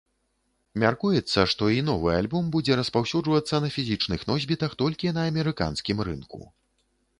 Мяркуецца, 0.83 1.39
што 1.51 1.67
і 1.73 1.83
новы 1.89 2.09
альбом 2.21 2.47
будзе 2.55 2.79
распаўсюджвацца 2.81 3.61
на 3.67 3.71
фізічных 3.77 4.27
носьбітах 4.33 4.71
толькі 4.83 5.15
на 5.21 5.29
амерыканскім 5.33 5.97
рынку. 6.11 6.41